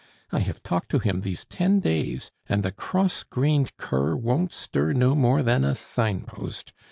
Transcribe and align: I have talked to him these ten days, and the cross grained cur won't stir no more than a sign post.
I 0.31 0.39
have 0.39 0.63
talked 0.63 0.89
to 0.89 0.97
him 0.97 1.21
these 1.21 1.45
ten 1.45 1.79
days, 1.79 2.31
and 2.49 2.63
the 2.63 2.71
cross 2.71 3.21
grained 3.21 3.77
cur 3.77 4.15
won't 4.15 4.51
stir 4.51 4.93
no 4.93 5.13
more 5.13 5.43
than 5.43 5.63
a 5.63 5.75
sign 5.75 6.21
post. 6.23 6.73